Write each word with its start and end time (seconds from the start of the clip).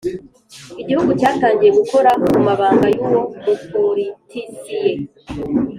Igihugu 0.81 1.09
cyatangiye 1.19 1.71
gukora 1.79 2.09
kumabanga 2.33 2.87
y’uwo 2.95 3.19
muporitisiye 3.45 4.91